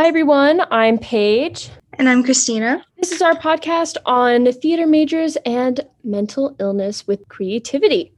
Hi, 0.00 0.06
everyone. 0.06 0.62
I'm 0.70 0.96
Paige. 0.96 1.68
And 1.98 2.08
I'm 2.08 2.24
Kristina. 2.24 2.82
This 2.96 3.12
is 3.12 3.20
our 3.20 3.34
podcast 3.34 3.98
on 4.06 4.50
theater 4.50 4.86
majors 4.86 5.36
and 5.44 5.78
mental 6.02 6.56
illness 6.58 7.06
with 7.06 7.28
creativity. 7.28 8.10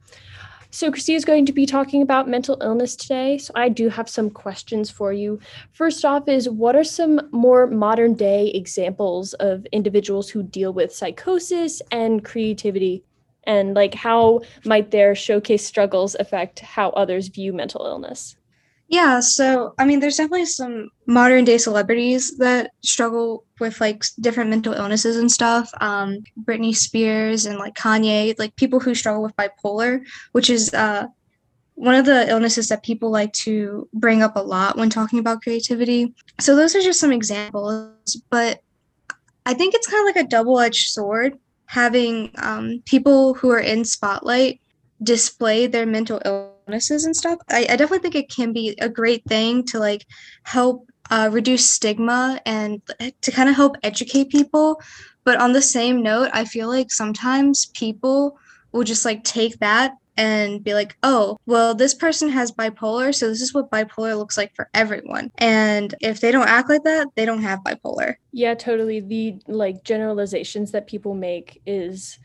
So, 0.71 0.89
Kristina 0.89 1.17
is 1.17 1.25
going 1.25 1.45
to 1.45 1.51
be 1.51 1.65
talking 1.65 2.01
about 2.01 2.29
mental 2.29 2.57
illness 2.61 2.95
today. 2.95 3.37
So, 3.37 3.51
I 3.57 3.67
do 3.67 3.89
have 3.89 4.07
some 4.07 4.29
questions 4.29 4.89
for 4.89 5.11
you. 5.11 5.41
First 5.73 6.05
off, 6.05 6.29
is 6.29 6.47
what 6.49 6.77
are 6.77 6.85
some 6.85 7.19
more 7.33 7.67
modern 7.67 8.13
day 8.13 8.47
examples 8.51 9.33
of 9.41 9.65
individuals 9.73 10.29
who 10.29 10.41
deal 10.41 10.71
with 10.71 10.95
psychosis 10.95 11.81
and 11.91 12.23
creativity? 12.23 13.03
And 13.43 13.73
like, 13.73 13.93
how 13.93 14.39
might 14.63 14.91
their 14.91 15.15
showcase 15.15 15.67
struggles 15.67 16.15
affect 16.17 16.61
how 16.61 16.91
others 16.91 17.27
view 17.27 17.51
mental 17.51 17.85
illness? 17.85 18.37
Yeah, 18.93 19.21
so 19.21 19.73
I 19.79 19.85
mean, 19.85 20.01
there's 20.01 20.17
definitely 20.17 20.45
some 20.45 20.91
modern 21.07 21.45
day 21.45 21.57
celebrities 21.57 22.37
that 22.37 22.73
struggle 22.83 23.43
with 23.59 23.81
like 23.81 24.03
different 24.19 24.51
mental 24.51 24.73
illnesses 24.73 25.17
and 25.17 25.31
stuff. 25.31 25.71
Um, 25.81 26.19
Britney 26.43 26.75
Spears 26.75 27.47
and 27.47 27.57
like 27.57 27.73
Kanye, 27.73 28.37
like 28.37 28.55
people 28.55 28.79
who 28.79 28.93
struggle 28.93 29.23
with 29.23 29.35
bipolar, 29.35 30.05
which 30.33 30.51
is 30.51 30.71
uh, 30.75 31.07
one 31.73 31.95
of 31.95 32.05
the 32.05 32.29
illnesses 32.29 32.67
that 32.67 32.83
people 32.83 33.09
like 33.09 33.33
to 33.33 33.89
bring 33.95 34.21
up 34.21 34.35
a 34.35 34.39
lot 34.39 34.77
when 34.77 34.91
talking 34.91 35.17
about 35.17 35.41
creativity. 35.41 36.13
So 36.39 36.55
those 36.55 36.75
are 36.75 36.81
just 36.81 36.99
some 36.99 37.11
examples, 37.11 38.21
but 38.29 38.61
I 39.47 39.55
think 39.55 39.73
it's 39.73 39.87
kind 39.87 40.07
of 40.07 40.15
like 40.15 40.23
a 40.23 40.29
double 40.29 40.59
edged 40.59 40.89
sword 40.89 41.39
having 41.65 42.29
um, 42.37 42.83
people 42.85 43.33
who 43.33 43.49
are 43.49 43.59
in 43.59 43.85
spotlight 43.85 44.61
display 45.01 45.65
their 45.65 45.87
mental 45.87 46.21
illnesses 46.67 47.05
and 47.05 47.15
stuff 47.15 47.39
I, 47.49 47.67
I, 47.69 47.75
definitely 47.75 47.99
think 47.99 48.15
it 48.15 48.29
can 48.29 48.53
be 48.53 48.75
a 48.79 48.89
great 48.89 49.23
thing 49.25 49.63
to 49.65 49.79
like 49.79 50.05
help 50.43 50.89
uh, 51.09 51.29
reduce 51.31 51.69
stigma 51.69 52.39
and 52.45 52.81
to 53.21 53.31
kind 53.31 53.49
of 53.49 53.55
help 53.55 53.75
educate 53.83 54.29
people 54.29 54.81
but 55.23 55.39
on 55.39 55.53
the 55.53 55.61
same 55.61 56.01
note 56.01 56.29
i 56.33 56.45
feel 56.45 56.67
like 56.67 56.91
sometimes 56.91 57.67
people 57.67 58.37
will 58.71 58.83
just 58.83 59.05
like 59.05 59.23
take 59.23 59.59
that 59.59 59.93
and 60.17 60.63
be 60.63 60.73
like, 60.73 60.95
oh, 61.03 61.39
well, 61.45 61.73
this 61.73 61.93
person 61.93 62.29
has 62.29 62.51
bipolar, 62.51 63.13
so 63.13 63.27
this 63.27 63.41
is 63.41 63.53
what 63.53 63.71
bipolar 63.71 64.17
looks 64.17 64.37
like 64.37 64.53
for 64.55 64.69
everyone. 64.73 65.31
And 65.37 65.93
if 66.01 66.21
they 66.21 66.31
don't 66.31 66.47
act 66.47 66.69
like 66.69 66.83
that, 66.83 67.07
they 67.15 67.25
don't 67.25 67.41
have 67.41 67.63
bipolar. 67.63 68.15
Yeah, 68.31 68.53
totally. 68.53 68.99
The 68.99 69.37
like 69.47 69.83
generalizations 69.83 70.71
that 70.71 70.87
people 70.87 71.15
make 71.15 71.61
is 71.65 72.19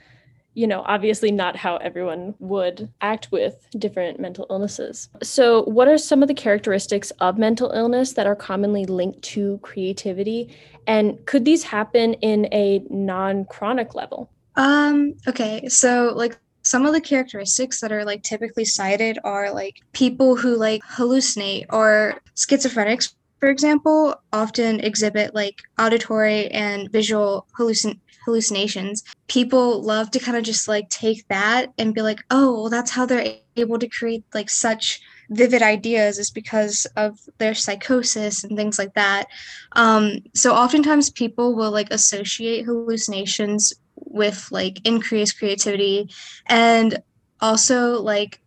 you 0.54 0.66
know, 0.66 0.82
obviously 0.86 1.30
not 1.30 1.56
how 1.56 1.76
everyone 1.76 2.34
would 2.38 2.88
act 3.00 3.30
with 3.30 3.66
different 3.78 4.18
mental 4.18 4.46
illnesses. 4.50 5.08
So, 5.22 5.62
what 5.64 5.88
are 5.88 5.98
some 5.98 6.22
of 6.22 6.28
the 6.28 6.34
characteristics 6.34 7.10
of 7.20 7.38
mental 7.38 7.70
illness 7.70 8.14
that 8.14 8.26
are 8.26 8.36
commonly 8.36 8.84
linked 8.84 9.22
to 9.22 9.58
creativity? 9.62 10.54
And 10.86 11.24
could 11.26 11.44
these 11.44 11.62
happen 11.62 12.14
in 12.14 12.46
a 12.52 12.82
non 12.90 13.44
chronic 13.44 13.94
level? 13.94 14.30
Um, 14.56 15.14
okay. 15.28 15.68
So, 15.68 16.12
like, 16.16 16.38
some 16.62 16.84
of 16.84 16.92
the 16.92 17.00
characteristics 17.00 17.80
that 17.80 17.92
are 17.92 18.04
like 18.04 18.22
typically 18.22 18.64
cited 18.64 19.18
are 19.24 19.50
like 19.50 19.80
people 19.92 20.36
who 20.36 20.54
like 20.54 20.82
hallucinate 20.82 21.64
or 21.70 22.20
schizophrenics 22.36 23.14
for 23.40 23.48
example 23.48 24.20
often 24.32 24.80
exhibit 24.80 25.34
like 25.34 25.62
auditory 25.78 26.48
and 26.48 26.90
visual 26.90 27.46
hallucin- 27.58 28.00
hallucinations, 28.28 29.04
people 29.26 29.82
love 29.82 30.10
to 30.10 30.18
kind 30.18 30.36
of 30.36 30.44
just 30.44 30.68
like 30.68 30.88
take 30.90 31.26
that 31.28 31.72
and 31.78 31.94
be 31.94 32.02
like, 32.02 32.20
oh, 32.30 32.52
well, 32.52 32.68
that's 32.68 32.90
how 32.90 33.06
they're 33.06 33.36
able 33.56 33.78
to 33.78 33.88
create 33.88 34.22
like 34.34 34.50
such 34.50 35.00
vivid 35.30 35.62
ideas 35.62 36.18
is 36.18 36.30
because 36.30 36.86
of 36.96 37.18
their 37.38 37.54
psychosis 37.54 38.44
and 38.44 38.56
things 38.56 38.78
like 38.78 38.92
that. 38.94 39.26
Um, 39.72 40.18
so 40.34 40.54
oftentimes 40.54 41.10
people 41.10 41.54
will 41.54 41.70
like 41.70 41.90
associate 41.90 42.64
hallucinations 42.66 43.72
with 43.96 44.48
like 44.50 44.86
increased 44.86 45.38
creativity 45.38 46.10
and 46.46 47.02
also 47.40 48.00
like 48.00 48.40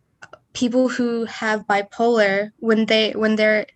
people 0.52 0.88
who 0.88 1.24
have 1.24 1.66
bipolar 1.66 2.50
when 2.58 2.86
they 2.86 3.12
when 3.12 3.36
they're 3.36 3.66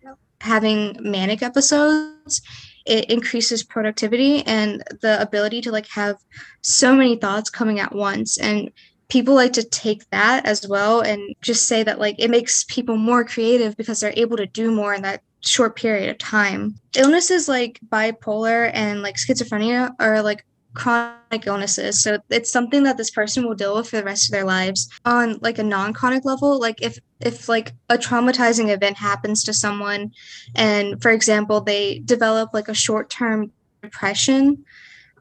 having 0.41 0.95
manic 0.99 1.41
episodes 1.41 2.41
it 2.85 3.09
increases 3.11 3.63
productivity 3.63 4.45
and 4.47 4.81
the 5.01 5.21
ability 5.21 5.61
to 5.61 5.71
like 5.71 5.87
have 5.89 6.15
so 6.61 6.95
many 6.95 7.17
thoughts 7.17 7.49
coming 7.49 7.79
at 7.79 7.93
once 7.93 8.37
and 8.37 8.71
people 9.09 9.35
like 9.35 9.53
to 9.53 9.63
take 9.63 10.09
that 10.09 10.45
as 10.45 10.67
well 10.67 11.01
and 11.01 11.35
just 11.41 11.67
say 11.67 11.83
that 11.83 11.99
like 11.99 12.15
it 12.17 12.29
makes 12.29 12.63
people 12.65 12.97
more 12.97 13.23
creative 13.23 13.75
because 13.77 13.99
they're 13.99 14.13
able 14.15 14.37
to 14.37 14.45
do 14.47 14.71
more 14.71 14.93
in 14.93 15.01
that 15.01 15.21
short 15.41 15.75
period 15.75 16.09
of 16.09 16.17
time 16.17 16.75
illnesses 16.95 17.47
like 17.47 17.79
bipolar 17.89 18.71
and 18.73 19.01
like 19.01 19.15
schizophrenia 19.15 19.91
are 19.99 20.21
like 20.21 20.43
chronic 20.77 21.47
illnesses. 21.47 22.01
So 22.03 22.19
it's 22.29 22.51
something 22.51 22.83
that 22.83 22.97
this 22.97 23.09
person 23.09 23.45
will 23.45 23.55
deal 23.55 23.75
with 23.75 23.89
for 23.89 23.97
the 23.97 24.03
rest 24.03 24.29
of 24.29 24.31
their 24.31 24.45
lives. 24.45 24.87
On 25.05 25.37
like 25.41 25.57
a 25.57 25.63
non-chronic 25.63 26.23
level, 26.23 26.59
like 26.59 26.81
if 26.81 26.99
if 27.19 27.49
like 27.49 27.73
a 27.89 27.97
traumatizing 27.97 28.69
event 28.69 28.97
happens 28.97 29.43
to 29.43 29.53
someone 29.53 30.11
and 30.55 31.01
for 31.01 31.11
example, 31.11 31.61
they 31.61 31.99
develop 31.99 32.53
like 32.53 32.67
a 32.67 32.73
short-term 32.73 33.51
depression, 33.81 34.63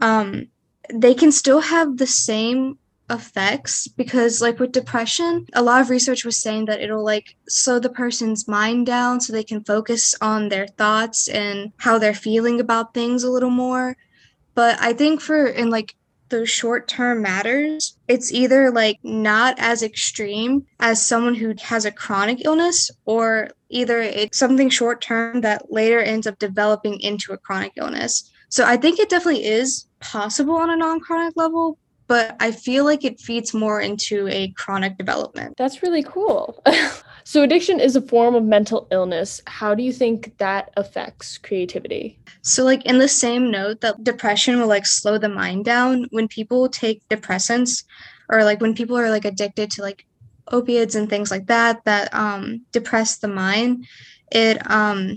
um 0.00 0.48
they 0.92 1.14
can 1.14 1.32
still 1.32 1.60
have 1.60 1.96
the 1.96 2.06
same 2.06 2.78
effects 3.10 3.86
because 3.86 4.42
like 4.42 4.58
with 4.58 4.72
depression 4.72 5.46
a 5.52 5.62
lot 5.62 5.80
of 5.80 5.90
research 5.90 6.24
was 6.24 6.36
saying 6.36 6.64
that 6.64 6.80
it'll 6.80 7.04
like 7.04 7.36
slow 7.48 7.78
the 7.78 7.88
person's 7.88 8.48
mind 8.48 8.84
down 8.84 9.20
so 9.20 9.32
they 9.32 9.44
can 9.44 9.62
focus 9.62 10.14
on 10.20 10.48
their 10.48 10.66
thoughts 10.66 11.28
and 11.28 11.72
how 11.76 11.98
they're 11.98 12.14
feeling 12.14 12.58
about 12.60 12.94
things 12.94 13.22
a 13.22 13.30
little 13.30 13.50
more. 13.50 13.96
But 14.54 14.80
I 14.80 14.92
think 14.92 15.20
for 15.20 15.46
in 15.46 15.70
like 15.70 15.94
those 16.28 16.50
short 16.50 16.88
term 16.88 17.22
matters, 17.22 17.96
it's 18.08 18.32
either 18.32 18.70
like 18.70 18.98
not 19.02 19.54
as 19.58 19.82
extreme 19.82 20.66
as 20.80 21.06
someone 21.06 21.34
who 21.34 21.54
has 21.62 21.84
a 21.84 21.92
chronic 21.92 22.44
illness, 22.44 22.90
or 23.04 23.50
either 23.68 24.00
it's 24.00 24.38
something 24.38 24.68
short 24.70 25.00
term 25.00 25.40
that 25.42 25.72
later 25.72 26.00
ends 26.00 26.26
up 26.26 26.38
developing 26.38 27.00
into 27.00 27.32
a 27.32 27.38
chronic 27.38 27.72
illness. 27.76 28.30
So 28.48 28.64
I 28.64 28.76
think 28.76 28.98
it 28.98 29.08
definitely 29.08 29.44
is 29.44 29.86
possible 30.00 30.56
on 30.56 30.70
a 30.70 30.76
non 30.76 31.00
chronic 31.00 31.36
level, 31.36 31.78
but 32.06 32.36
I 32.40 32.52
feel 32.52 32.84
like 32.84 33.04
it 33.04 33.20
feeds 33.20 33.52
more 33.52 33.80
into 33.80 34.28
a 34.28 34.52
chronic 34.52 34.96
development. 34.96 35.56
That's 35.56 35.82
really 35.82 36.02
cool. 36.02 36.62
So, 37.28 37.42
addiction 37.42 37.80
is 37.80 37.96
a 37.96 38.00
form 38.00 38.36
of 38.36 38.44
mental 38.44 38.86
illness. 38.92 39.42
How 39.48 39.74
do 39.74 39.82
you 39.82 39.92
think 39.92 40.38
that 40.38 40.70
affects 40.76 41.38
creativity? 41.38 42.20
So, 42.42 42.62
like, 42.62 42.86
in 42.86 42.98
the 42.98 43.08
same 43.08 43.50
note 43.50 43.80
that 43.80 44.04
depression 44.04 44.60
will 44.60 44.68
like 44.68 44.86
slow 44.86 45.18
the 45.18 45.28
mind 45.28 45.64
down, 45.64 46.06
when 46.10 46.28
people 46.28 46.68
take 46.68 47.02
depressants 47.08 47.82
or 48.28 48.44
like 48.44 48.60
when 48.60 48.76
people 48.76 48.96
are 48.96 49.10
like 49.10 49.24
addicted 49.24 49.72
to 49.72 49.82
like 49.82 50.06
opiates 50.52 50.94
and 50.94 51.10
things 51.10 51.32
like 51.32 51.46
that 51.48 51.84
that 51.84 52.14
um, 52.14 52.64
depress 52.70 53.18
the 53.18 53.26
mind, 53.26 53.86
it 54.30 54.58
um, 54.70 55.14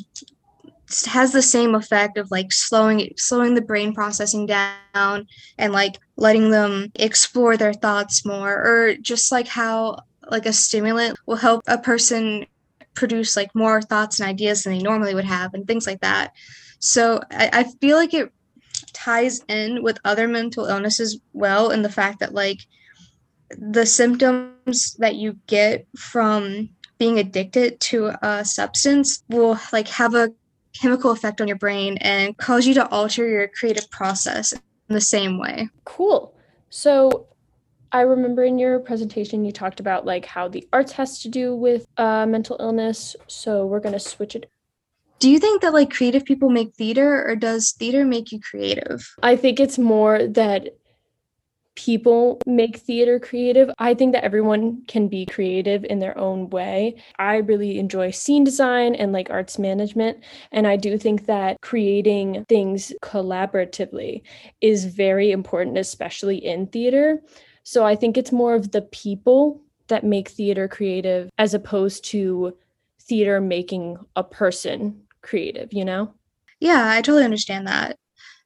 has 1.05 1.31
the 1.31 1.43
same 1.43 1.75
effect 1.75 2.17
of 2.17 2.31
like 2.31 2.51
slowing 2.51 3.13
slowing 3.17 3.53
the 3.53 3.61
brain 3.61 3.93
processing 3.93 4.47
down 4.47 5.27
and 5.59 5.73
like 5.73 5.99
letting 6.17 6.49
them 6.49 6.91
explore 6.95 7.55
their 7.55 7.73
thoughts 7.73 8.25
more 8.25 8.51
or 8.51 8.95
just 8.95 9.31
like 9.31 9.47
how 9.47 9.99
like 10.31 10.45
a 10.45 10.53
stimulant 10.53 11.17
will 11.25 11.35
help 11.35 11.61
a 11.67 11.77
person 11.77 12.45
produce 12.93 13.35
like 13.35 13.53
more 13.55 13.81
thoughts 13.81 14.19
and 14.19 14.29
ideas 14.29 14.63
than 14.63 14.73
they 14.73 14.83
normally 14.83 15.15
would 15.15 15.25
have 15.25 15.53
and 15.53 15.67
things 15.67 15.87
like 15.87 16.01
that 16.01 16.33
so 16.79 17.21
I, 17.31 17.49
I 17.53 17.63
feel 17.81 17.97
like 17.97 18.13
it 18.13 18.31
ties 18.93 19.41
in 19.47 19.83
with 19.83 19.99
other 20.05 20.27
mental 20.27 20.65
illnesses 20.65 21.19
well 21.33 21.71
in 21.71 21.81
the 21.81 21.89
fact 21.89 22.19
that 22.19 22.33
like 22.33 22.59
the 23.57 23.85
symptoms 23.85 24.93
that 24.95 25.15
you 25.15 25.37
get 25.47 25.87
from 25.97 26.69
being 26.97 27.17
addicted 27.17 27.79
to 27.79 28.11
a 28.21 28.43
substance 28.43 29.23
will 29.29 29.57
like 29.71 29.87
have 29.87 30.13
a 30.15 30.29
chemical 30.73 31.11
effect 31.11 31.41
on 31.41 31.47
your 31.47 31.57
brain 31.57 31.97
and 31.97 32.37
cause 32.37 32.67
you 32.67 32.73
to 32.73 32.87
alter 32.89 33.27
your 33.27 33.47
creative 33.47 33.89
process 33.89 34.53
in 34.53 34.59
the 34.89 35.01
same 35.01 35.39
way. 35.39 35.69
Cool. 35.85 36.33
So 36.69 37.27
I 37.91 38.01
remember 38.01 38.43
in 38.43 38.59
your 38.59 38.79
presentation 38.79 39.45
you 39.45 39.51
talked 39.51 39.79
about 39.79 40.05
like 40.05 40.25
how 40.25 40.47
the 40.47 40.67
arts 40.71 40.91
has 40.93 41.19
to 41.21 41.29
do 41.29 41.55
with 41.55 41.87
uh, 41.97 42.25
mental 42.25 42.57
illness. 42.59 43.15
So 43.27 43.65
we're 43.65 43.79
gonna 43.79 43.99
switch 43.99 44.35
it. 44.35 44.49
Do 45.19 45.29
you 45.29 45.39
think 45.39 45.61
that 45.61 45.73
like 45.73 45.91
creative 45.91 46.23
people 46.23 46.49
make 46.49 46.73
theater, 46.75 47.27
or 47.27 47.35
does 47.35 47.73
theater 47.77 48.05
make 48.05 48.31
you 48.31 48.39
creative? 48.39 49.05
I 49.21 49.35
think 49.35 49.59
it's 49.59 49.77
more 49.77 50.25
that 50.27 50.69
people 51.75 52.41
make 52.45 52.77
theater 52.77 53.19
creative. 53.19 53.69
I 53.79 53.93
think 53.93 54.11
that 54.13 54.23
everyone 54.23 54.83
can 54.87 55.07
be 55.07 55.25
creative 55.25 55.85
in 55.85 55.99
their 55.99 56.17
own 56.17 56.49
way. 56.49 57.01
I 57.17 57.37
really 57.37 57.79
enjoy 57.79 58.11
scene 58.11 58.43
design 58.43 58.95
and 58.95 59.13
like 59.13 59.29
arts 59.29 59.57
management. 59.57 60.17
And 60.51 60.67
I 60.67 60.75
do 60.75 60.97
think 60.97 61.25
that 61.27 61.61
creating 61.61 62.45
things 62.49 62.91
collaboratively 63.01 64.23
is 64.59 64.85
very 64.85 65.31
important, 65.31 65.77
especially 65.77 66.37
in 66.37 66.67
theater. 66.67 67.21
So 67.63 67.85
I 67.85 67.95
think 67.95 68.17
it's 68.17 68.31
more 68.31 68.55
of 68.55 68.71
the 68.71 68.81
people 68.81 69.61
that 69.87 70.03
make 70.03 70.29
theater 70.29 70.67
creative 70.67 71.29
as 71.37 71.53
opposed 71.53 72.05
to 72.05 72.55
theater 73.01 73.41
making 73.41 73.97
a 74.15 74.23
person 74.23 75.01
creative, 75.21 75.73
you 75.73 75.83
know? 75.83 76.13
Yeah, 76.59 76.89
I 76.89 77.01
totally 77.01 77.23
understand 77.23 77.67
that. 77.67 77.97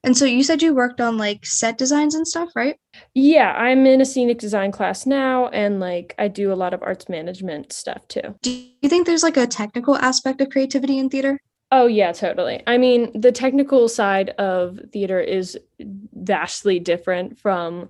And 0.05 0.17
so 0.17 0.25
you 0.25 0.43
said 0.43 0.61
you 0.61 0.75
worked 0.75 0.99
on 0.99 1.17
like 1.17 1.45
set 1.45 1.77
designs 1.77 2.13
and 2.13 2.27
stuff, 2.27 2.49
right? 2.55 2.77
Yeah, 3.13 3.53
I'm 3.53 3.85
in 3.85 4.01
a 4.01 4.05
scenic 4.05 4.37
design 4.37 4.71
class 4.71 5.05
now 5.05 5.47
and 5.47 5.79
like 5.79 6.13
I 6.19 6.27
do 6.27 6.51
a 6.51 6.55
lot 6.55 6.73
of 6.73 6.83
arts 6.83 7.07
management 7.07 7.71
stuff 7.71 8.05
too. 8.09 8.35
Do 8.41 8.51
you 8.81 8.89
think 8.89 9.07
there's 9.07 9.23
like 9.23 9.37
a 9.37 9.47
technical 9.47 9.95
aspect 9.95 10.41
of 10.41 10.49
creativity 10.49 10.99
in 10.99 11.09
theater? 11.09 11.39
Oh, 11.71 11.87
yeah, 11.87 12.11
totally. 12.11 12.61
I 12.67 12.77
mean, 12.77 13.19
the 13.19 13.31
technical 13.31 13.89
side 13.89 14.29
of 14.31 14.79
theater 14.91 15.19
is 15.19 15.57
vastly 15.79 16.79
different 16.79 17.39
from 17.39 17.89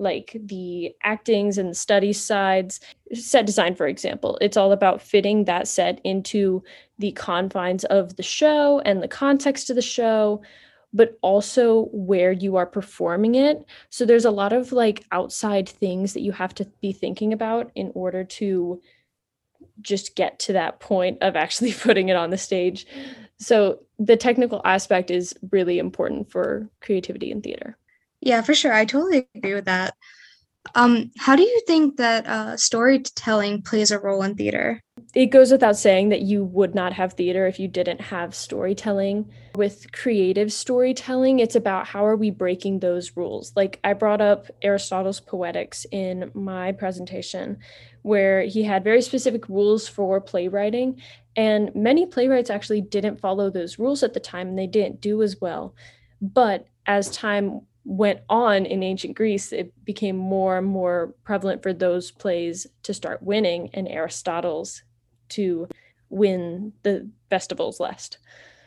like 0.00 0.36
the 0.44 0.94
actings 1.02 1.58
and 1.58 1.70
the 1.70 1.74
study 1.74 2.12
sides. 2.12 2.80
Set 3.12 3.46
design, 3.46 3.74
for 3.74 3.86
example, 3.86 4.38
it's 4.40 4.56
all 4.56 4.72
about 4.72 5.02
fitting 5.02 5.44
that 5.44 5.68
set 5.68 6.00
into 6.04 6.62
the 6.98 7.12
confines 7.12 7.84
of 7.84 8.16
the 8.16 8.22
show 8.22 8.80
and 8.80 9.02
the 9.02 9.08
context 9.08 9.70
of 9.70 9.76
the 9.76 9.82
show, 9.82 10.42
but 10.92 11.18
also 11.22 11.88
where 11.92 12.32
you 12.32 12.56
are 12.56 12.66
performing 12.66 13.34
it. 13.34 13.64
So 13.90 14.04
there's 14.04 14.24
a 14.24 14.30
lot 14.30 14.52
of 14.52 14.72
like 14.72 15.04
outside 15.12 15.68
things 15.68 16.14
that 16.14 16.22
you 16.22 16.32
have 16.32 16.54
to 16.56 16.64
be 16.80 16.92
thinking 16.92 17.32
about 17.32 17.70
in 17.74 17.92
order 17.94 18.24
to 18.24 18.80
just 19.82 20.16
get 20.16 20.38
to 20.40 20.52
that 20.54 20.80
point 20.80 21.18
of 21.20 21.36
actually 21.36 21.72
putting 21.80 22.08
it 22.08 22.16
on 22.16 22.30
the 22.30 22.38
stage. 22.38 22.86
So 23.38 23.80
the 23.98 24.16
technical 24.16 24.60
aspect 24.64 25.10
is 25.10 25.34
really 25.50 25.78
important 25.78 26.30
for 26.30 26.68
creativity 26.80 27.30
in 27.30 27.40
theater. 27.42 27.76
Yeah, 28.20 28.42
for 28.42 28.54
sure. 28.54 28.72
I 28.72 28.84
totally 28.84 29.28
agree 29.34 29.54
with 29.54 29.64
that. 29.64 29.94
Um, 30.74 31.10
how 31.18 31.36
do 31.36 31.42
you 31.42 31.62
think 31.66 31.96
that 31.96 32.26
uh, 32.26 32.56
storytelling 32.56 33.62
plays 33.62 33.90
a 33.90 33.98
role 33.98 34.22
in 34.22 34.34
theater? 34.34 34.80
It 35.14 35.26
goes 35.26 35.50
without 35.50 35.76
saying 35.76 36.10
that 36.10 36.20
you 36.20 36.44
would 36.44 36.74
not 36.74 36.92
have 36.92 37.14
theater 37.14 37.46
if 37.46 37.58
you 37.58 37.66
didn't 37.66 38.00
have 38.00 38.34
storytelling. 38.34 39.30
With 39.56 39.90
creative 39.92 40.52
storytelling, 40.52 41.40
it's 41.40 41.56
about 41.56 41.86
how 41.86 42.04
are 42.06 42.14
we 42.14 42.30
breaking 42.30 42.78
those 42.78 43.16
rules. 43.16 43.52
Like 43.56 43.80
I 43.82 43.94
brought 43.94 44.20
up 44.20 44.46
Aristotle's 44.62 45.18
Poetics 45.18 45.86
in 45.90 46.30
my 46.34 46.72
presentation, 46.72 47.58
where 48.02 48.42
he 48.42 48.62
had 48.62 48.84
very 48.84 49.02
specific 49.02 49.48
rules 49.48 49.88
for 49.88 50.20
playwriting. 50.20 51.00
And 51.36 51.74
many 51.74 52.06
playwrights 52.06 52.50
actually 52.50 52.82
didn't 52.82 53.20
follow 53.20 53.50
those 53.50 53.78
rules 53.78 54.02
at 54.02 54.12
the 54.14 54.20
time 54.20 54.48
and 54.48 54.58
they 54.58 54.66
didn't 54.66 55.00
do 55.00 55.22
as 55.22 55.40
well. 55.40 55.74
But 56.20 56.66
as 56.86 57.10
time 57.10 57.62
went 57.84 58.20
on 58.28 58.66
in 58.66 58.82
ancient 58.82 59.16
Greece, 59.16 59.52
it 59.52 59.72
became 59.84 60.16
more 60.16 60.58
and 60.58 60.66
more 60.66 61.14
prevalent 61.24 61.62
for 61.62 61.72
those 61.72 62.10
plays 62.10 62.66
to 62.82 62.94
start 62.94 63.22
winning 63.22 63.70
and 63.72 63.88
Aristotle's 63.88 64.82
to 65.30 65.68
win 66.08 66.72
the 66.82 67.08
festivals 67.30 67.80
list. 67.80 68.18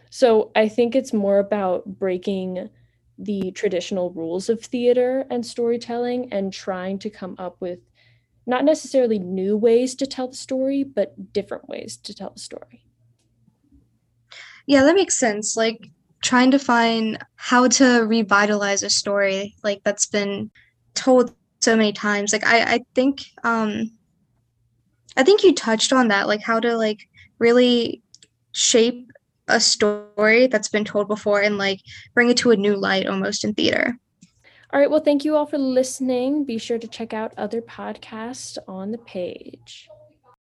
So 0.09 0.51
I 0.55 0.67
think 0.67 0.95
it's 0.95 1.13
more 1.13 1.39
about 1.39 1.85
breaking 1.85 2.69
the 3.17 3.51
traditional 3.51 4.11
rules 4.11 4.49
of 4.49 4.61
theater 4.61 5.25
and 5.29 5.45
storytelling 5.45 6.31
and 6.31 6.51
trying 6.51 6.99
to 6.99 7.09
come 7.09 7.35
up 7.37 7.57
with 7.59 7.79
not 8.45 8.65
necessarily 8.65 9.19
new 9.19 9.55
ways 9.55 9.95
to 9.95 10.05
tell 10.05 10.27
the 10.27 10.35
story, 10.35 10.83
but 10.83 11.33
different 11.33 11.69
ways 11.69 11.97
to 11.97 12.13
tell 12.13 12.31
the 12.31 12.39
story. 12.39 12.85
Yeah, 14.67 14.83
that 14.83 14.95
makes 14.95 15.17
sense. 15.17 15.55
Like 15.55 15.89
trying 16.23 16.51
to 16.51 16.57
find 16.57 17.19
how 17.35 17.67
to 17.67 17.99
revitalize 18.07 18.81
a 18.81 18.89
story 18.89 19.53
like 19.61 19.81
that's 19.83 20.07
been 20.07 20.49
told 20.95 21.35
so 21.61 21.75
many 21.75 21.93
times. 21.93 22.33
Like 22.33 22.45
i 22.45 22.75
i 22.75 22.79
think 22.95 23.21
um 23.43 23.91
i 25.15 25.23
think 25.23 25.43
you 25.43 25.53
touched 25.53 25.93
on 25.93 26.07
that 26.07 26.27
like 26.27 26.41
how 26.41 26.59
to 26.59 26.75
like 26.75 27.07
really 27.39 28.01
shape 28.53 29.11
a 29.49 29.59
story 29.59 30.47
that's 30.47 30.69
been 30.69 30.85
told 30.85 31.07
before 31.07 31.41
and 31.41 31.57
like 31.57 31.81
bring 32.13 32.29
it 32.29 32.37
to 32.37 32.51
a 32.51 32.55
new 32.55 32.75
light 32.75 33.05
almost 33.07 33.43
in 33.43 33.53
theater. 33.53 33.97
All 34.71 34.79
right 34.79 34.89
well 34.89 35.01
thank 35.01 35.25
you 35.25 35.35
all 35.35 35.45
for 35.45 35.57
listening. 35.57 36.45
Be 36.45 36.57
sure 36.57 36.79
to 36.79 36.87
check 36.87 37.13
out 37.13 37.33
other 37.37 37.61
podcasts 37.61 38.57
on 38.67 38.91
the 38.91 38.97
page 38.97 39.89